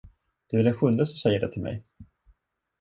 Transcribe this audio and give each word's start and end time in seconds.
Du 0.47 0.59
är 0.59 0.63
den 0.63 0.73
sjunde 0.73 1.05
som 1.05 1.17
säger 1.17 1.39
det 1.39 1.51
till 1.51 1.61
mig. 1.61 1.83